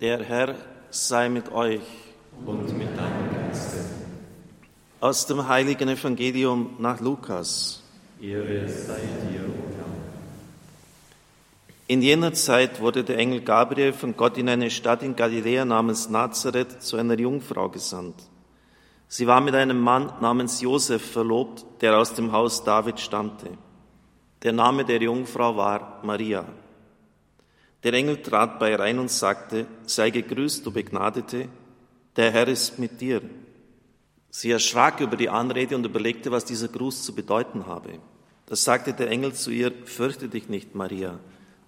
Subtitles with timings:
[0.00, 0.54] Der Herr
[0.90, 1.80] sei mit euch.
[2.46, 3.78] Und mit deinem Geiste.
[5.00, 7.82] Aus dem heiligen Evangelium nach Lukas.
[8.20, 9.86] Ehre sei dir, O Herr.
[11.88, 16.08] In jener Zeit wurde der Engel Gabriel von Gott in eine Stadt in Galiläa namens
[16.08, 18.22] Nazareth zu einer Jungfrau gesandt.
[19.08, 23.48] Sie war mit einem Mann namens Josef verlobt, der aus dem Haus David stammte.
[24.44, 26.44] Der Name der Jungfrau war Maria.
[27.84, 31.48] Der Engel trat bei ihr ein und sagte, sei gegrüßt, du Begnadete,
[32.16, 33.22] der Herr ist mit dir.
[34.30, 38.00] Sie erschrak über die Anrede und überlegte, was dieser Gruß zu bedeuten habe.
[38.46, 41.18] Da sagte der Engel zu ihr, fürchte dich nicht, Maria,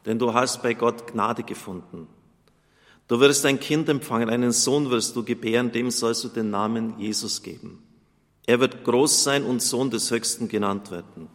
[0.06, 2.08] denn du hast bei Gott Gnade gefunden.
[3.06, 6.98] Du wirst ein Kind empfangen, einen Sohn wirst du gebären, dem sollst du den Namen
[6.98, 7.82] Jesus geben.
[8.46, 11.28] Er wird groß sein und Sohn des Höchsten genannt werden.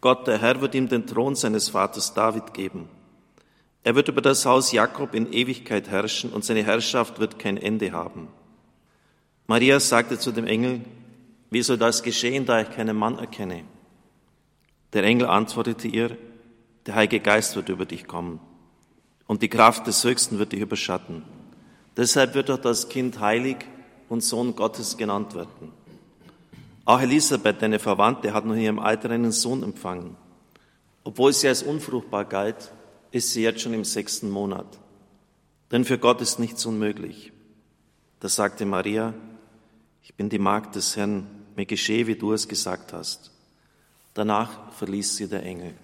[0.00, 2.88] Gott, der Herr, wird ihm den Thron seines Vaters David geben.
[3.86, 7.92] Er wird über das Haus Jakob in Ewigkeit herrschen und seine Herrschaft wird kein Ende
[7.92, 8.26] haben.
[9.46, 10.80] Maria sagte zu dem Engel,
[11.50, 13.62] wie soll das geschehen, da ich keinen Mann erkenne?
[14.92, 16.18] Der Engel antwortete ihr,
[16.84, 18.40] der Heilige Geist wird über dich kommen
[19.28, 21.22] und die Kraft des Höchsten wird dich überschatten.
[21.96, 23.58] Deshalb wird auch das Kind heilig
[24.08, 25.70] und Sohn Gottes genannt werden.
[26.84, 30.16] Auch Elisabeth, deine Verwandte, hat noch in ihrem Alter einen Sohn empfangen.
[31.04, 32.72] Obwohl sie als unfruchtbar galt,
[33.10, 34.66] ist sie jetzt schon im sechsten Monat.
[35.70, 37.32] Denn für Gott ist nichts unmöglich.
[38.20, 39.14] Da sagte Maria,
[40.02, 41.26] ich bin die Magd des Herrn,
[41.56, 43.30] mir geschehe, wie du es gesagt hast.
[44.14, 45.74] Danach verließ sie der Engel.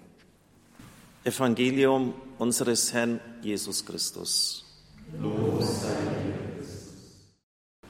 [1.24, 4.64] Evangelium unseres Herrn Jesus Christus.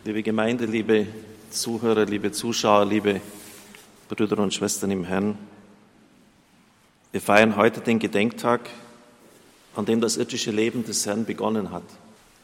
[0.05, 1.07] Liebe Gemeinde, liebe
[1.51, 3.21] Zuhörer, liebe Zuschauer, liebe
[4.09, 5.39] Brüder und Schwestern im Herrn,
[7.13, 8.69] wir feiern heute den Gedenktag
[9.75, 11.85] an dem das irdische Leben des Herrn begonnen hat,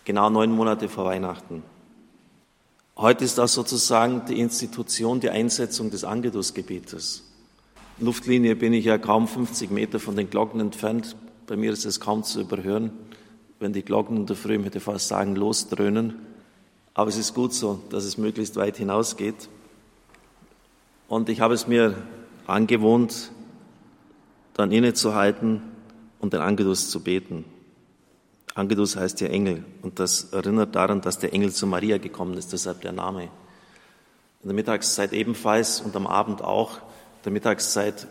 [0.05, 1.63] genau neun Monate vor Weihnachten.
[2.97, 7.23] Heute ist das sozusagen die Institution, die Einsetzung des Angedusgebietes.
[8.01, 11.17] Luftlinie bin ich ja kaum 50 Meter von den Glocken entfernt.
[11.47, 12.91] Bei mir ist es kaum zu überhören,
[13.61, 16.15] wenn die Glocken in der Früh, ich hätte fast sagen, losdröhnen.
[16.95, 19.49] Aber es ist gut so, dass es möglichst weit hinausgeht.
[21.09, 21.95] Und ich habe es mir
[22.47, 23.31] angewohnt,
[24.55, 25.63] dann innezuhalten
[26.21, 27.45] und den Angelus zu beten.
[28.55, 32.53] Angelus heißt ja Engel und das erinnert daran, dass der Engel zu Maria gekommen ist,
[32.53, 33.25] deshalb der Name.
[34.43, 36.79] In der Mittagszeit ebenfalls und am Abend auch.
[36.79, 38.07] In der Mittagszeit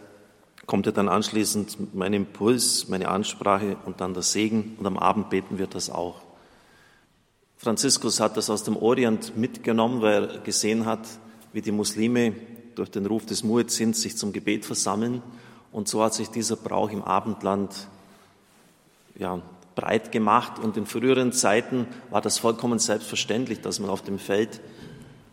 [0.65, 5.29] kommt ja dann anschließend mein Impuls, meine Ansprache und dann der Segen und am Abend
[5.29, 6.21] beten wir das auch.
[7.57, 11.07] Franziskus hat das aus dem Orient mitgenommen, weil er gesehen hat,
[11.53, 12.33] wie die Muslime
[12.75, 15.23] durch den Ruf des Muezzins sich zum Gebet versammeln
[15.71, 17.87] und so hat sich dieser Brauch im Abendland
[19.17, 19.41] ja,
[19.75, 20.59] breit gemacht.
[20.59, 24.59] Und in früheren Zeiten war das vollkommen selbstverständlich, dass man auf dem Feld,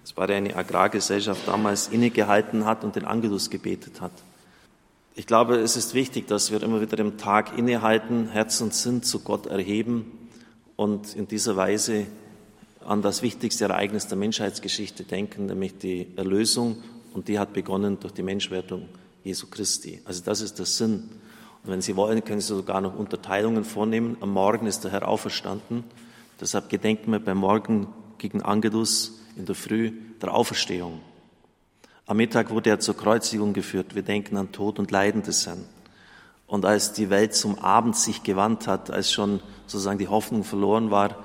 [0.04, 4.12] es war ja eine Agrargesellschaft damals, innegehalten hat und den Angelus gebetet hat.
[5.16, 9.02] Ich glaube, es ist wichtig, dass wir immer wieder im Tag innehalten, Herz und Sinn
[9.02, 10.28] zu Gott erheben
[10.76, 12.06] und in dieser Weise
[12.84, 16.82] an das wichtigste Ereignis der Menschheitsgeschichte denken, nämlich die Erlösung.
[17.14, 18.88] Und die hat begonnen durch die Menschwerdung
[19.22, 20.02] Jesu Christi.
[20.04, 21.08] Also das ist der Sinn
[21.64, 24.16] wenn Sie wollen, können Sie sogar noch Unterteilungen vornehmen.
[24.20, 25.84] Am Morgen ist der Herr auferstanden.
[26.40, 27.86] Deshalb gedenken wir beim Morgen
[28.18, 31.00] gegen Angelus in der Früh der Auferstehung.
[32.06, 33.94] Am Mittag wurde er zur Kreuzigung geführt.
[33.94, 35.64] Wir denken an Tod und Leiden des Herrn.
[36.46, 40.90] Und als die Welt zum Abend sich gewandt hat, als schon sozusagen die Hoffnung verloren
[40.90, 41.16] war,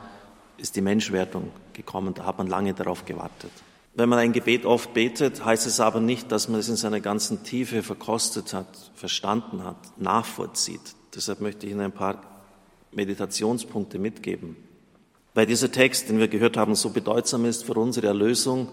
[0.58, 2.14] ist die Menschwertung gekommen.
[2.14, 3.52] Da hat man lange darauf gewartet.
[3.94, 7.02] Wenn man ein Gebet oft betet, heißt es aber nicht, dass man es in seiner
[7.02, 10.96] ganzen Tiefe verkostet hat, verstanden hat, nachvollzieht.
[11.14, 12.22] Deshalb möchte ich Ihnen ein paar
[12.92, 14.56] Meditationspunkte mitgeben.
[15.34, 18.70] Weil dieser Text, den wir gehört haben, so bedeutsam ist für unsere Erlösung,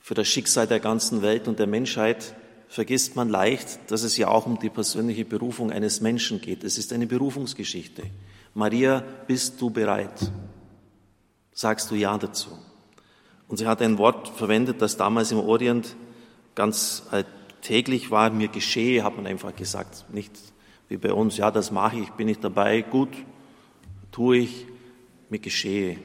[0.00, 2.34] für das Schicksal der ganzen Welt und der Menschheit,
[2.68, 6.64] vergisst man leicht, dass es ja auch um die persönliche Berufung eines Menschen geht.
[6.64, 8.02] Es ist eine Berufungsgeschichte.
[8.54, 10.30] Maria, bist du bereit?
[11.52, 12.50] Sagst du Ja dazu?
[13.48, 15.96] Und sie hat ein Wort verwendet, das damals im Orient
[16.54, 17.04] ganz
[17.62, 20.06] täglich war, mir geschehe, hat man einfach gesagt.
[20.12, 20.32] Nicht
[20.88, 23.10] wie bei uns, ja, das mache ich, bin ich dabei, gut,
[24.12, 24.66] tue ich,
[25.28, 25.98] mir geschehe.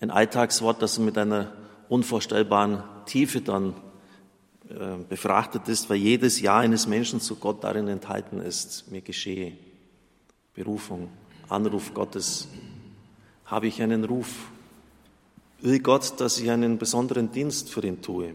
[0.00, 1.52] Ein Alltagswort, das mit einer
[1.88, 3.74] unvorstellbaren Tiefe dann
[4.68, 9.52] äh, befrachtet ist, weil jedes Ja eines Menschen zu Gott darin enthalten ist, mir geschehe.
[10.54, 11.08] Berufung,
[11.48, 12.48] Anruf Gottes.
[13.44, 14.50] Habe ich einen Ruf?
[15.60, 18.34] Will Gott, dass ich einen besonderen Dienst für ihn tue?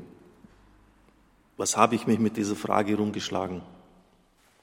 [1.57, 3.61] Was habe ich mich mit dieser Frage rumgeschlagen?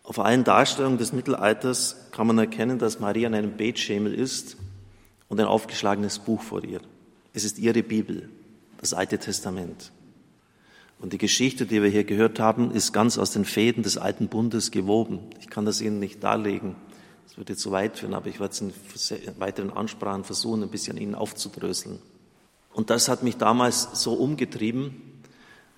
[0.02, 4.56] Auf allen Darstellungen des Mittelalters kann man erkennen, dass Maria an einem Betschemel ist
[5.28, 6.80] und ein aufgeschlagenes Buch vor ihr.
[7.34, 8.28] Es ist ihre Bibel,
[8.78, 9.92] das Alte Testament.
[10.98, 14.28] Und die Geschichte, die wir hier gehört haben, ist ganz aus den Fäden des alten
[14.28, 15.20] Bundes gewoben.
[15.40, 16.74] Ich kann das Ihnen nicht darlegen.
[17.26, 20.96] Das würde zu weit führen, aber ich werde es in weiteren Ansprachen versuchen, ein bisschen
[20.96, 22.00] Ihnen aufzudröseln.
[22.78, 25.02] Und das hat mich damals so umgetrieben,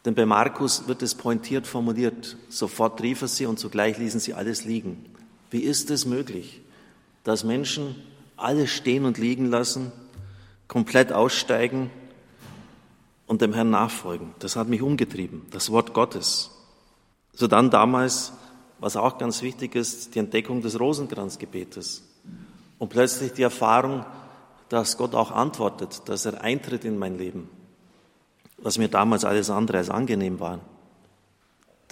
[0.04, 2.36] denn bei Markus wird es pointiert formuliert.
[2.50, 5.06] Sofort rief er sie und zugleich ließen sie alles liegen.
[5.50, 6.60] Wie ist es möglich,
[7.24, 7.96] dass Menschen
[8.36, 9.92] alles stehen und liegen lassen,
[10.68, 11.90] komplett aussteigen
[13.26, 14.34] und dem Herrn nachfolgen?
[14.38, 16.50] Das hat mich umgetrieben, das Wort Gottes.
[17.32, 18.34] So dann damals,
[18.78, 22.02] was auch ganz wichtig ist, die Entdeckung des Rosenkranzgebetes
[22.78, 24.04] und plötzlich die Erfahrung,
[24.70, 27.50] dass Gott auch antwortet, dass er eintritt in mein Leben
[28.62, 30.60] was mir damals alles andere als angenehm war.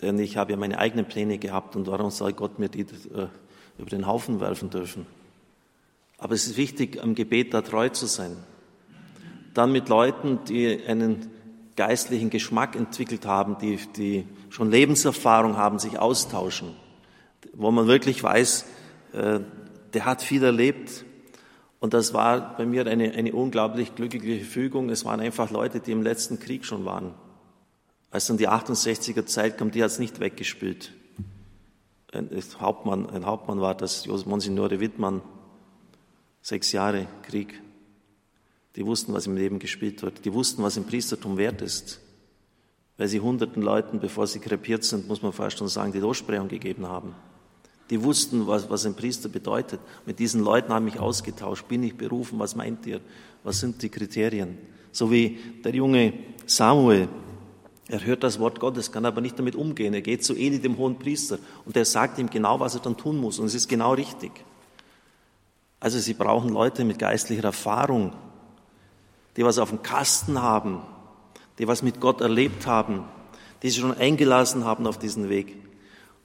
[0.03, 3.29] Denn ich habe ja meine eigenen Pläne gehabt und warum soll Gott mir die äh,
[3.79, 5.07] über den Haufen werfen dürfen?
[6.19, 8.37] Aber es ist wichtig, am Gebet da treu zu sein.
[9.55, 11.31] Dann mit Leuten, die einen
[11.77, 16.75] geistlichen Geschmack entwickelt haben, die, die schon Lebenserfahrung haben, sich austauschen,
[17.55, 18.67] wo man wirklich weiß,
[19.13, 19.41] äh,
[19.95, 21.05] der hat viel erlebt,
[21.81, 24.91] und das war bei mir eine, eine unglaublich glückliche Fügung.
[24.91, 27.15] Es waren einfach Leute, die im letzten Krieg schon waren.
[28.11, 30.93] Als dann die 68er Zeit kam, die hat es nicht weggespült.
[32.13, 35.23] Ein Hauptmann, ein Hauptmann war das, Monsignore Wittmann.
[36.41, 37.61] Sechs Jahre Krieg.
[38.77, 40.25] Die wussten, was im Leben gespielt wird.
[40.25, 42.01] Die wussten, was im Priestertum wert ist.
[42.97, 46.49] Weil sie hunderten Leuten, bevor sie krepiert sind, muss man fast schon sagen, die Lossprechung
[46.49, 47.15] gegeben haben.
[47.91, 49.81] Die wussten, was, was ein Priester bedeutet.
[50.05, 51.67] Mit diesen Leuten habe ich mich ausgetauscht.
[51.69, 52.39] Bin ich berufen?
[52.39, 53.01] Was meint ihr?
[53.45, 54.59] Was sind die Kriterien?
[54.93, 56.13] So wie der junge
[56.47, 57.09] Samuel.
[57.89, 59.95] Er hört das Wort Gottes, kann aber nicht damit umgehen.
[59.95, 62.99] Er geht zu Eli, dem hohen Priester, und der sagt ihm genau, was er dann
[62.99, 63.39] tun muss.
[63.39, 64.33] Und es ist genau richtig.
[65.81, 68.13] Also sie brauchen Leute mit geistlicher Erfahrung,
[69.37, 70.83] die was auf dem Kasten haben,
[71.59, 73.05] die was mit Gott erlebt haben,
[73.63, 75.57] die sich schon eingelassen haben auf diesen Weg.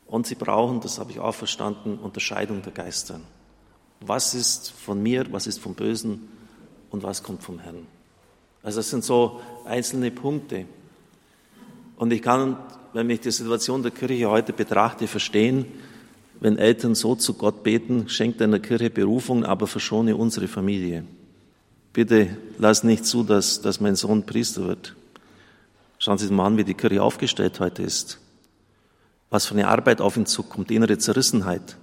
[0.08, 3.20] Und sie brauchen, das habe ich auch verstanden, Unterscheidung der Geister.
[4.00, 6.28] Was ist von mir, was ist vom Bösen
[6.92, 7.88] und was kommt vom Herrn?
[8.62, 10.66] Also das sind so einzelne Punkte.
[11.98, 12.58] Und ich kann,
[12.94, 15.66] wenn ich die Situation der Kirche heute betrachte, verstehen,
[16.40, 21.06] wenn Eltern so zu Gott beten, schenkt einer Kirche Berufung, aber verschone unsere Familie.
[21.94, 24.96] Bitte lass nicht zu, dass, dass mein Sohn Priester wird.
[26.00, 28.20] Schauen Sie mal an, wie die Kirche aufgestellt heute ist
[29.34, 31.78] was für eine Arbeit auf ihn zukommt, die innere Zerrissenheit.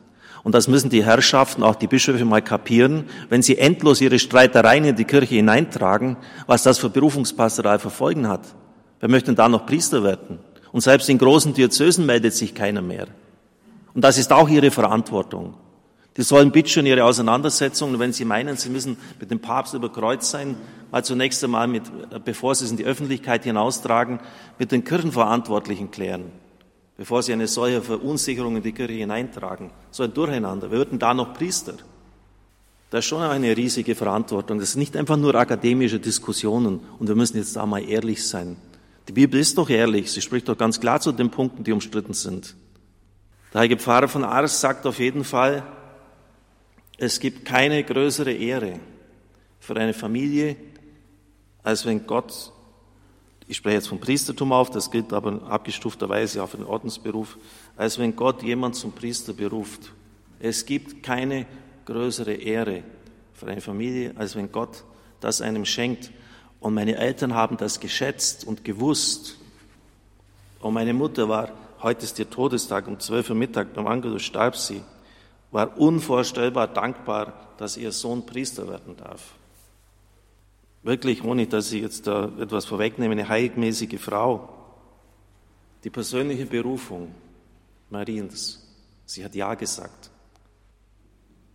[0.44, 4.84] Und das müssen die Herrschaften, auch die Bischöfe mal kapieren, wenn sie endlos ihre Streitereien
[4.84, 6.16] in die Kirche hineintragen,
[6.46, 8.42] was das für Berufungspastoral verfolgen hat.
[9.00, 10.38] Wer möchte denn da noch Priester werden?
[10.70, 13.08] Und selbst in großen Diözesen meldet sich keiner mehr.
[13.94, 15.54] Und das ist auch ihre Verantwortung.
[16.16, 20.30] Die sollen bitte schon ihre Auseinandersetzungen, wenn sie meinen, sie müssen mit dem Papst überkreuzt
[20.30, 20.56] sein,
[20.92, 21.82] mal zunächst einmal mit,
[22.24, 24.20] bevor sie es in die Öffentlichkeit hinaustragen,
[24.56, 26.30] mit den Kirchenverantwortlichen klären
[27.00, 29.70] bevor sie eine solche Verunsicherung in die Kirche hineintragen.
[29.90, 30.70] So ein Durcheinander.
[30.70, 31.72] Wir würden da noch Priester.
[32.90, 34.58] Das ist schon eine riesige Verantwortung.
[34.58, 36.80] Das sind nicht einfach nur akademische Diskussionen.
[36.98, 38.58] Und wir müssen jetzt da mal ehrlich sein.
[39.08, 40.12] Die Bibel ist doch ehrlich.
[40.12, 42.54] Sie spricht doch ganz klar zu den Punkten, die umstritten sind.
[43.54, 45.62] Der heilige Pfarrer von Ars sagt auf jeden Fall,
[46.98, 48.78] es gibt keine größere Ehre
[49.58, 50.54] für eine Familie,
[51.62, 52.52] als wenn Gott
[53.50, 57.36] ich spreche jetzt vom Priestertum auf, das gilt aber abgestufterweise auch für den Ordensberuf,
[57.76, 59.92] als wenn Gott jemand zum Priester beruft.
[60.38, 61.46] Es gibt keine
[61.84, 62.84] größere Ehre
[63.34, 64.84] für eine Familie, als wenn Gott
[65.18, 66.12] das einem schenkt.
[66.60, 69.36] Und meine Eltern haben das geschätzt und gewusst.
[70.60, 71.50] Und meine Mutter war,
[71.82, 74.80] heute ist ihr Todestag, um 12 Uhr Mittag beim Angelus starb sie,
[75.50, 79.34] war unvorstellbar dankbar, dass ihr Sohn Priester werden darf
[80.82, 84.48] wirklich, ohne dass ich jetzt da etwas vorwegnehme, eine heiligmäßige Frau.
[85.84, 87.14] Die persönliche Berufung
[87.88, 88.66] Mariens,
[89.04, 90.10] sie hat Ja gesagt.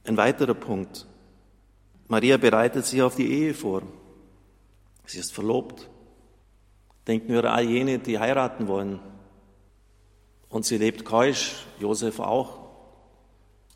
[0.03, 1.07] Ein weiterer Punkt.
[2.07, 3.81] Maria bereitet sich auf die Ehe vor.
[5.05, 5.89] Sie ist verlobt.
[7.07, 8.99] Denkt nur all jene, die heiraten wollen.
[10.49, 12.64] Und sie lebt keusch, Josef auch.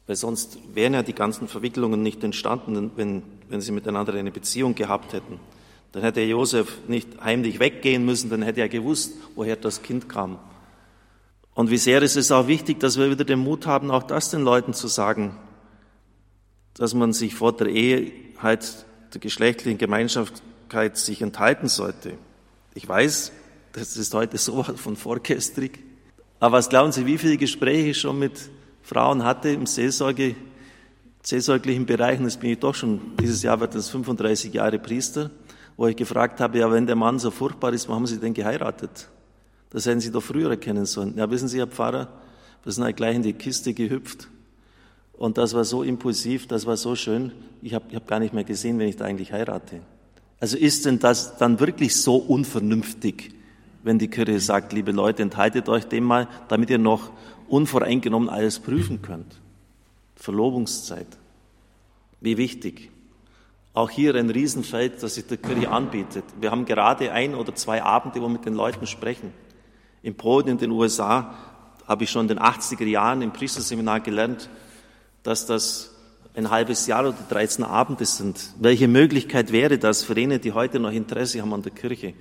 [0.10, 4.74] Weil sonst wären ja die ganzen Verwicklungen nicht entstanden, wenn, wenn sie miteinander eine Beziehung
[4.74, 5.40] gehabt hätten.
[5.92, 10.40] Dann hätte Josef nicht heimlich weggehen müssen, dann hätte er gewusst, woher das Kind kam.
[11.54, 14.32] Und wie sehr ist es auch wichtig, dass wir wieder den Mut haben, auch das
[14.32, 15.38] den Leuten zu sagen,
[16.74, 22.14] dass man sich vor der Ehe halt der geschlechtlichen Gemeinschaftlichkeit sich enthalten sollte.
[22.74, 23.32] Ich weiß,
[23.74, 25.78] das ist heute so von vorgestrig.
[26.40, 28.50] Aber was glauben Sie, wie viele Gespräche schon mit
[28.82, 30.36] Frauen hatte im Seelsorge
[31.22, 35.30] seelsorglichen Bereichen, das bin ich doch schon, dieses Jahr wird das 35 Jahre Priester,
[35.78, 38.34] wo ich gefragt habe, ja, wenn der Mann so furchtbar ist, warum haben Sie denn
[38.34, 39.10] geheiratet?
[39.70, 41.16] Das hätten Sie doch früher erkennen sollen.
[41.18, 42.08] Ja, wissen Sie, Herr Pfarrer,
[42.64, 44.28] wir sind halt gleich in die Kiste gehüpft.
[45.14, 47.32] Und das war so impulsiv, das war so schön.
[47.62, 49.82] Ich habe ich hab gar nicht mehr gesehen, wenn ich da eigentlich heirate.
[50.40, 53.32] Also ist denn das dann wirklich so unvernünftig,
[53.84, 57.12] wenn die Kirche sagt, liebe Leute, enthaltet euch dem mal, damit ihr noch
[57.50, 59.40] unvoreingenommen alles prüfen könnt?
[60.16, 61.08] Verlobungszeit.
[62.22, 62.92] Wie wichtig.
[63.74, 66.26] Auch hier ein Riesenfeld, das sich der Kirche anbietet.
[66.40, 69.32] Wir haben gerade ein oder zwei Abende, wo wir mit den Leuten sprechen.
[70.02, 71.34] In Polen, in den USA,
[71.88, 74.50] habe ich schon in den 80er Jahren im Priesterseminar gelernt,
[75.24, 75.96] dass das
[76.36, 78.54] ein halbes Jahr oder 13 Abende sind.
[78.60, 82.14] Welche Möglichkeit wäre das für jene, die heute noch Interesse haben an der Kirche,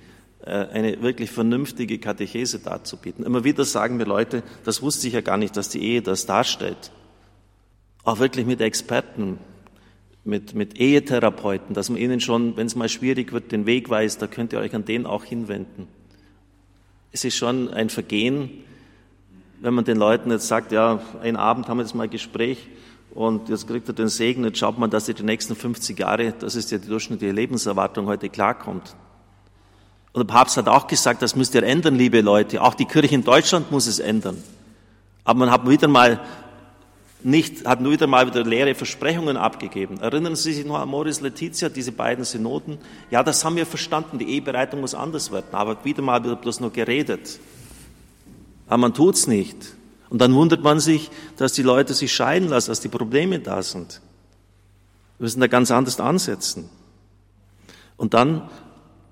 [0.45, 3.25] eine wirklich vernünftige Katechese darzubieten?
[3.25, 6.25] Immer wieder sagen mir Leute, das wusste ich ja gar nicht, dass die Ehe das
[6.25, 6.91] darstellt.
[8.03, 9.37] Auch wirklich mit Experten,
[10.23, 14.21] mit, mit Ehetherapeuten, dass man ihnen schon, wenn es mal schwierig wird, den Weg weist,
[14.21, 15.87] da könnt ihr euch an den auch hinwenden.
[17.11, 18.49] Es ist schon ein Vergehen,
[19.61, 22.67] wenn man den Leuten jetzt sagt, ja, einen Abend haben wir jetzt mal ein Gespräch
[23.11, 26.33] und jetzt kriegt er den Segen, jetzt schaut man, dass er die nächsten 50 Jahre,
[26.37, 28.95] das ist ja die durchschnittliche Lebenserwartung, heute klarkommt.
[30.11, 32.61] Und der Papst hat auch gesagt, das müsst ihr ändern, liebe Leute.
[32.61, 34.43] Auch die Kirche in Deutschland muss es ändern.
[35.23, 36.19] Aber man hat wieder mal
[37.21, 39.99] nicht, hat nur wieder mal wieder leere Versprechungen abgegeben.
[39.99, 42.77] Erinnern Sie sich noch an Moris Letizia, diese beiden Synoden?
[43.11, 46.61] Ja, das haben wir verstanden, die Ehebereitung muss anders werden, aber wieder mal wird bloß
[46.61, 47.39] nur geredet.
[48.67, 49.57] Aber man tut's nicht.
[50.09, 53.61] Und dann wundert man sich, dass die Leute sich scheiden lassen, dass die Probleme da
[53.61, 54.01] sind.
[55.17, 56.69] Wir müssen da ganz anders ansetzen.
[57.97, 58.49] Und dann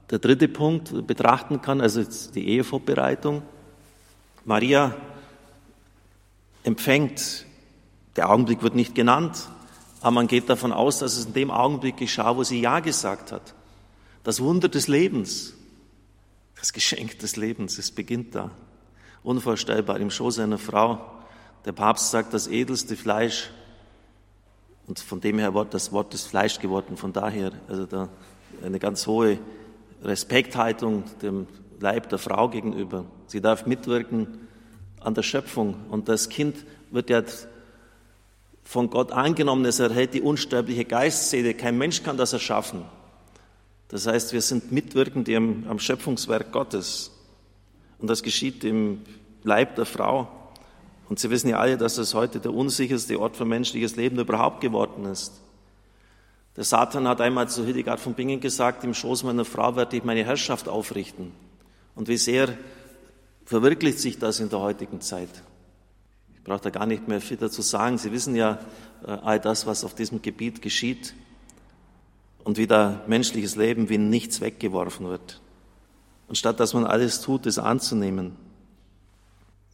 [0.10, 3.42] der dritte Punkt betrachten kann, also die Ehevorbereitung.
[4.46, 4.96] Maria
[6.64, 7.46] empfängt
[8.18, 9.48] der Augenblick wird nicht genannt,
[10.02, 13.32] aber man geht davon aus, dass es in dem Augenblick geschah, wo sie Ja gesagt
[13.32, 13.54] hat.
[14.24, 15.54] Das Wunder des Lebens,
[16.60, 18.50] das Geschenk des Lebens, es beginnt da.
[19.24, 21.00] Unvorstellbar im Schoß einer Frau.
[21.66, 23.52] Der Papst sagt, das edelste Fleisch,
[24.88, 28.10] und von dem her das Wort des Fleisch geworden, von daher, also da
[28.64, 29.38] eine ganz hohe
[30.04, 31.48] Respekthaltung dem
[31.80, 33.06] Leib der Frau gegenüber.
[33.28, 34.48] Sie darf mitwirken
[35.00, 36.56] an der Schöpfung und das Kind
[36.92, 37.24] wird ja
[38.68, 41.54] von Gott angenommen ist, er hält die unsterbliche Geistseele.
[41.54, 42.84] Kein Mensch kann das erschaffen.
[43.88, 47.12] Das heißt, wir sind mitwirkend am Schöpfungswerk Gottes.
[48.00, 49.04] Und das geschieht im
[49.44, 50.28] Leib der Frau.
[51.08, 54.60] Und Sie wissen ja alle, dass es heute der unsicherste Ort für menschliches Leben überhaupt
[54.60, 55.32] geworden ist.
[56.58, 60.04] Der Satan hat einmal zu Hildegard von Bingen gesagt, im Schoß meiner Frau werde ich
[60.04, 61.32] meine Herrschaft aufrichten.
[61.96, 62.50] Und wie sehr
[63.46, 65.30] verwirklicht sich das in der heutigen Zeit?
[66.48, 67.98] brauche da gar nicht mehr viel dazu sagen.
[67.98, 68.58] Sie wissen ja
[69.06, 71.14] äh, all das, was auf diesem Gebiet geschieht
[72.44, 75.42] und wie da menschliches Leben wie nichts weggeworfen wird.
[76.30, 78.38] Und statt dass man alles tut, es anzunehmen.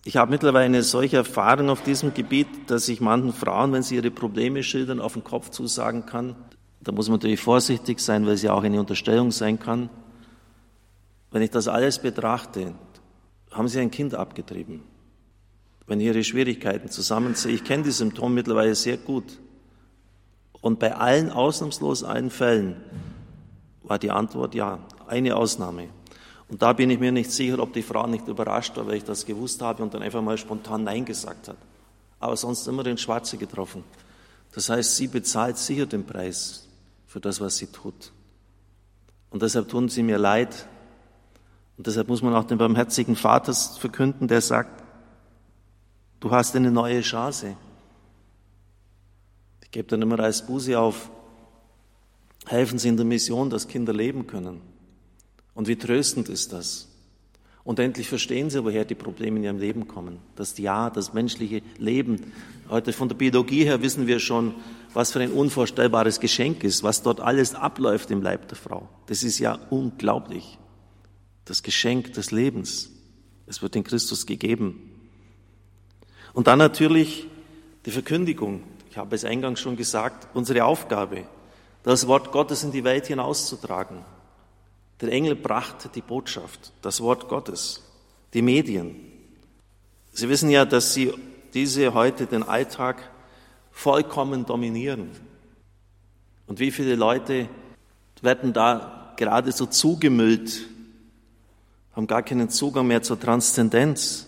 [0.04, 3.96] Ich habe mittlerweile eine solche Erfahrung auf diesem Gebiet, dass ich manchen Frauen, wenn sie
[3.96, 6.36] ihre Probleme schildern, auf den Kopf zusagen kann.
[6.84, 9.90] Da muss man natürlich vorsichtig sein, weil es ja auch eine Unterstellung sein kann.
[11.32, 12.76] Wenn ich das alles betrachte,
[13.52, 14.82] haben sie ein Kind abgetrieben
[15.88, 17.54] wenn ich ihre Schwierigkeiten zusammenziehe.
[17.54, 19.40] Ich kenne die Symptome mittlerweile sehr gut.
[20.62, 22.78] Und bei allen, ausnahmslos allen Fällen,
[23.84, 24.80] war die Antwort ja.
[25.08, 25.90] Eine Ausnahme.
[26.48, 29.04] Und da bin ich mir nicht sicher, ob die Frau nicht überrascht war, weil ich
[29.04, 31.58] das gewusst habe und dann einfach mal spontan Nein gesagt hat.
[32.20, 33.84] Aber sonst immer den Schwarze getroffen.
[34.54, 36.68] Das heißt, sie bezahlt sicher den Preis
[37.14, 38.12] für das, was sie tut.
[39.30, 40.68] Und deshalb tun sie mir leid.
[41.78, 44.84] Und deshalb muss man auch den barmherzigen Vater verkünden, der sagt,
[46.20, 47.56] Du hast eine neue Chance.
[49.62, 51.12] Ich gebe dann immer als Buße auf.
[52.48, 54.62] Helfen Sie in der Mission, dass Kinder leben können.
[55.54, 56.88] Und wie tröstend ist das?
[57.64, 60.20] Und endlich verstehen sie, woher die Probleme in ihrem Leben kommen.
[60.36, 62.34] Das Ja, das menschliche Leben.
[62.70, 64.54] Heute von der Biologie her wissen wir schon,
[64.94, 68.90] was für ein unvorstellbares Geschenk ist, was dort alles abläuft im Leib der Frau.
[69.08, 70.60] Das ist ja unglaublich.
[71.46, 72.92] Das Geschenk des Lebens.
[73.48, 74.92] Es wird in Christus gegeben.
[76.34, 77.28] Und dann natürlich
[77.86, 78.64] die Verkündigung.
[78.90, 81.24] Ich habe es eingangs schon gesagt, unsere Aufgabe,
[81.84, 83.98] das Wort Gottes in die Welt hinauszutragen.
[85.04, 87.84] Der Engel brachte die Botschaft, das Wort Gottes,
[88.34, 88.96] die Medien.
[90.14, 91.14] Sie wissen ja, dass sie
[91.54, 93.12] diese heute den Alltag
[93.70, 95.10] vollkommen dominieren.
[96.48, 97.50] Und wie viele Leute
[98.22, 100.70] werden da gerade so zugemüllt,
[101.92, 104.28] haben gar keinen Zugang mehr zur Transzendenz.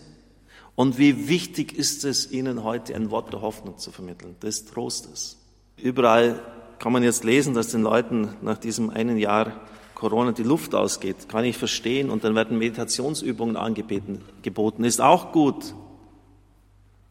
[0.74, 5.38] Und wie wichtig ist es, Ihnen heute ein Wort der Hoffnung zu vermitteln, des Trostes.
[5.78, 6.42] Überall
[6.78, 9.62] kann man jetzt lesen, dass den Leuten nach diesem einen Jahr
[9.96, 11.26] Corona die Luft ausgeht.
[11.26, 12.10] Kann ich verstehen.
[12.10, 14.84] Und dann werden Meditationsübungen angeboten.
[14.84, 15.74] Ist auch gut.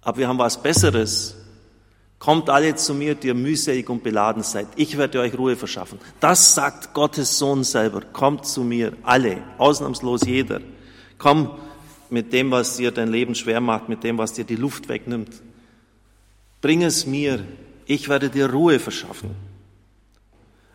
[0.01, 1.35] Aber wir haben was Besseres.
[2.19, 4.67] Kommt alle zu mir, die ihr mühselig und beladen seid.
[4.75, 5.97] Ich werde euch Ruhe verschaffen.
[6.19, 8.01] Das sagt Gottes Sohn selber.
[8.01, 10.61] Kommt zu mir, alle, ausnahmslos jeder.
[11.17, 11.57] Komm
[12.11, 15.41] mit dem, was dir dein Leben schwer macht, mit dem, was dir die Luft wegnimmt.
[16.61, 17.43] Bring es mir.
[17.87, 19.31] Ich werde dir Ruhe verschaffen.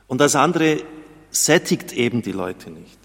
[0.08, 0.82] Und das andere
[1.30, 2.98] sättigt eben die Leute nicht.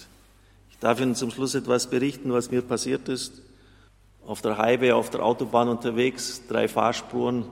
[0.72, 3.42] Ich darf Ihnen zum Schluss etwas berichten, was mir passiert ist.
[4.26, 7.46] Auf der Highway, auf der Autobahn unterwegs, drei Fahrspuren,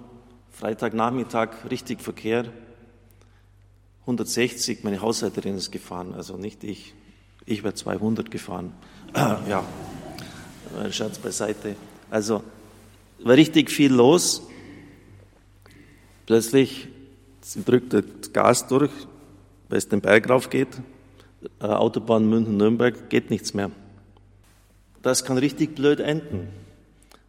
[0.51, 2.45] Freitagnachmittag, richtig Verkehr.
[4.01, 6.93] 160, meine Haushälterin ist gefahren, also nicht ich.
[7.45, 8.73] Ich wäre 200 gefahren.
[9.15, 9.63] ja,
[10.91, 11.75] Scherz beiseite.
[12.09, 12.43] Also
[13.19, 14.43] war richtig viel los.
[16.25, 16.87] Plötzlich
[17.65, 18.03] drückt das
[18.33, 18.91] Gas durch,
[19.69, 20.69] weil es den Berg rauf geht.
[21.59, 23.71] Äh, Autobahn München-Nürnberg geht nichts mehr.
[25.01, 26.47] Das kann richtig blöd enden,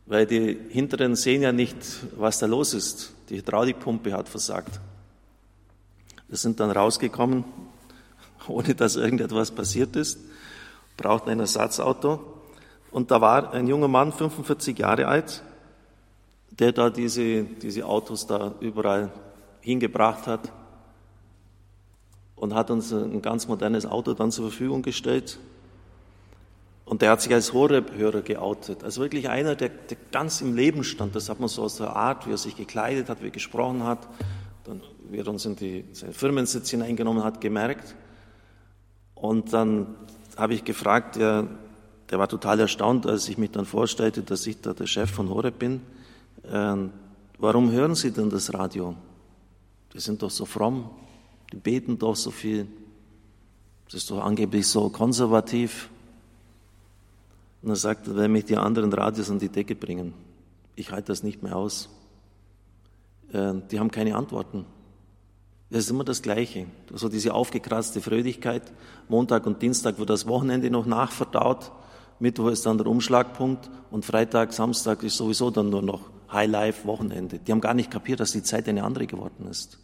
[0.07, 1.77] weil die Hinteren sehen ja nicht,
[2.17, 3.13] was da los ist.
[3.31, 4.81] Die Hydraulikpumpe hat versagt.
[6.29, 7.45] Wir sind dann rausgekommen,
[8.49, 10.19] ohne dass irgendetwas passiert ist,
[10.97, 12.21] brauchten ein Ersatzauto.
[12.91, 15.43] Und da war ein junger Mann, 45 Jahre alt,
[16.51, 19.11] der da diese, diese Autos da überall
[19.61, 20.53] hingebracht hat
[22.45, 25.39] und hat uns ein ganz modernes Auto dann zur Verfügung gestellt.
[26.85, 28.85] Und der hat sich als Horeb-Hörer geoutet.
[28.85, 31.17] Also wirklich einer, der, der, ganz im Leben stand.
[31.17, 33.85] Das hat man so aus der Art, wie er sich gekleidet hat, wie er gesprochen
[33.85, 34.07] hat,
[34.65, 37.95] dann, wie er uns in die, seinen Firmensitz hineingenommen hat, gemerkt.
[39.15, 39.95] Und dann
[40.37, 41.47] habe ich gefragt, ja,
[42.11, 45.31] der war total erstaunt, als ich mich dann vorstellte, dass ich da der Chef von
[45.31, 45.81] Horeb bin.
[46.47, 46.91] Ähm,
[47.39, 48.95] warum hören Sie denn das Radio?
[49.95, 50.91] Die sind doch so fromm,
[51.53, 52.67] die beten doch so viel.
[53.87, 55.91] Das ist doch angeblich so konservativ.
[57.63, 60.13] Und er sagte, wenn mich die anderen Radios an die Decke bringen,
[60.77, 61.89] ich halte das nicht mehr aus.
[63.33, 64.67] Äh, die haben keine Antworten.
[65.71, 66.67] Es ist immer das Gleiche.
[66.93, 68.63] Also diese aufgekratzte Fröhlichkeit.
[69.09, 71.73] Montag und Dienstag wird das Wochenende noch nachverdaut.
[72.21, 77.39] Mittwoch ist dann der Umschlagpunkt und Freitag, Samstag ist sowieso dann nur noch High Wochenende.
[77.39, 79.79] Die haben gar nicht kapiert, dass die Zeit eine andere geworden ist.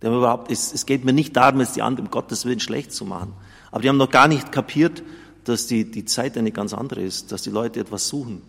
[0.00, 2.92] Die haben überhaupt, es, es geht mir nicht darum, es die anderen Gottes Willen schlecht
[2.92, 3.32] zu machen.
[3.70, 5.02] Aber die haben noch gar nicht kapiert,
[5.44, 8.42] dass die, die Zeit eine ganz andere ist, dass die Leute etwas suchen.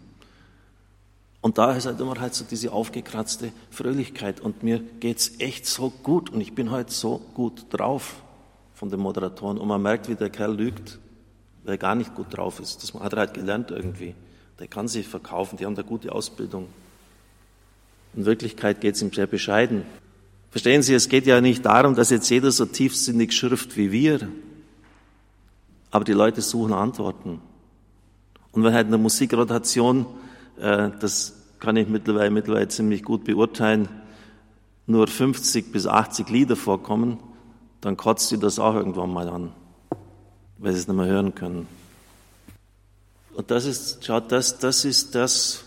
[1.42, 4.40] Und da ist halt immer halt so diese aufgekratzte Fröhlichkeit.
[4.42, 8.16] Und mir geht's echt so gut und ich bin heute so gut drauf
[8.74, 9.58] von den Moderatoren.
[9.58, 11.00] Und man merkt, wie der Kerl lügt
[11.68, 12.82] der gar nicht gut drauf ist.
[12.82, 14.16] Das hat er halt gelernt irgendwie.
[14.60, 16.68] Der kann sich verkaufen, die haben da gute Ausbildung.
[18.16, 19.86] In Wirklichkeit geht es ihm sehr bescheiden.
[20.58, 24.28] Verstehen Sie, es geht ja nicht darum, dass jetzt jeder so tiefsinnig schürft wie wir,
[25.92, 27.40] aber die Leute suchen Antworten.
[28.54, 30.08] Und wenn halt in der Musikrotation,
[30.60, 33.88] äh, das kann ich mittlerweile, mittlerweile ziemlich gut beurteilen,
[34.88, 37.20] nur 50 bis 80 Lieder vorkommen,
[37.80, 39.52] dann kotzt sie das auch irgendwann mal an
[40.58, 41.68] weil sie es nicht mehr hören können.
[43.36, 45.66] Und das ist, schaut, das, das ist das,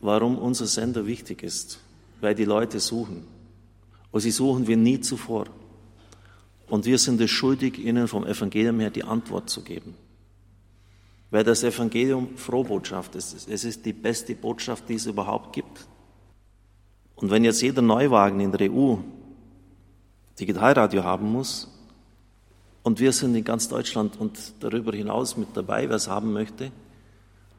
[0.00, 1.80] warum unser Sender wichtig ist,
[2.22, 3.39] weil die Leute suchen.
[4.10, 5.46] Und sie suchen wie nie zuvor.
[6.68, 9.94] Und wir sind es schuldig, ihnen vom Evangelium her die Antwort zu geben.
[11.30, 13.48] Weil das Evangelium Frohbotschaft ist.
[13.48, 15.86] Es ist die beste Botschaft, die es überhaupt gibt.
[17.16, 18.96] Und wenn jetzt jeder Neuwagen in der EU
[20.38, 21.68] Digitalradio haben muss,
[22.82, 26.72] und wir sind in ganz Deutschland und darüber hinaus mit dabei, wer es haben möchte,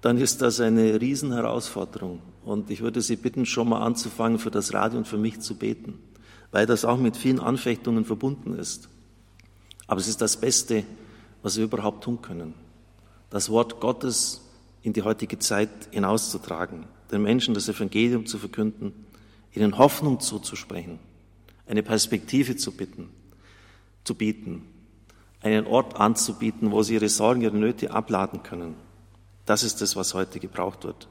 [0.01, 2.19] dann ist das eine Riesenherausforderung.
[2.43, 5.55] Und ich würde Sie bitten, schon mal anzufangen, für das Radio und für mich zu
[5.55, 5.99] beten,
[6.51, 8.89] weil das auch mit vielen Anfechtungen verbunden ist.
[9.87, 10.83] Aber es ist das Beste,
[11.41, 12.53] was wir überhaupt tun können.
[13.29, 14.41] Das Wort Gottes
[14.83, 18.93] in die heutige Zeit hinauszutragen, den Menschen das Evangelium zu verkünden,
[19.53, 20.99] ihnen Hoffnung zuzusprechen,
[21.67, 23.09] eine Perspektive zu bitten,
[24.03, 24.63] zu bieten
[25.41, 28.75] einen Ort anzubieten, wo sie ihre Sorgen, ihre Nöte abladen können.
[29.45, 31.07] Das ist das, was heute gebraucht wird.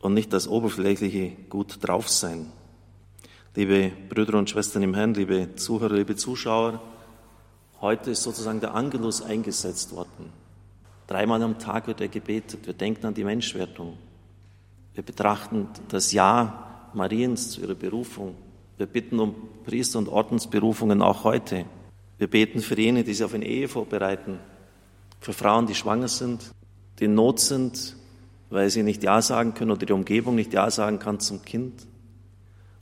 [0.00, 2.50] Und nicht das oberflächliche gut drauf sein.
[3.56, 6.80] Liebe Brüder und Schwestern im Herrn, liebe Zuhörer, liebe Zuschauer,
[7.80, 10.32] heute ist sozusagen der Angelus eingesetzt worden.
[11.08, 12.68] Dreimal am Tag wird er gebetet.
[12.68, 13.98] Wir denken an die Menschwertung.
[14.94, 18.36] Wir betrachten das Ja Mariens zu ihrer Berufung.
[18.76, 19.34] Wir bitten um
[19.64, 21.64] Priester- und Ordensberufungen auch heute.
[22.18, 24.38] Wir beten für jene, die sich auf eine Ehe vorbereiten,
[25.18, 26.52] für Frauen, die schwanger sind,
[27.00, 27.96] die in Not sind,
[28.48, 31.89] weil sie nicht Ja sagen können oder die Umgebung nicht Ja sagen kann zum Kind.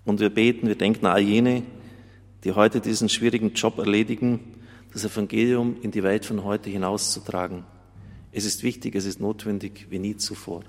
[0.09, 1.64] Und wir beten, wir denken an all jene,
[2.42, 4.40] die heute diesen schwierigen Job erledigen,
[4.90, 7.64] das Evangelium in die Welt von heute hinauszutragen.
[8.33, 10.62] Es ist wichtig, es ist notwendig wie nie zuvor.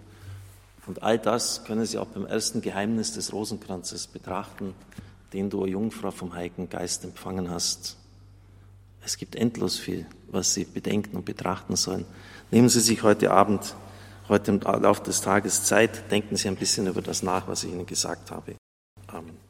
[0.88, 4.74] Und all das können Sie auch beim ersten Geheimnis des Rosenkranzes betrachten,
[5.32, 7.96] den du, Jungfrau, vom Heiligen Geist empfangen hast.
[9.06, 12.04] Es gibt endlos viel, was Sie bedenken und betrachten sollen.
[12.52, 13.74] Nehmen Sie sich heute Abend,
[14.28, 17.72] heute im Laufe des Tages Zeit, denken Sie ein bisschen über das nach, was ich
[17.72, 18.59] Ihnen gesagt habe.
[19.12, 19.49] Amen.